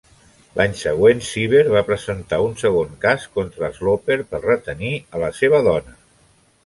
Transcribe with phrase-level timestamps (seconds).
[0.59, 5.61] L'any següent Cibber va presentar un segon cas contra Sloper per "retenir" a la seva
[5.69, 5.99] dona.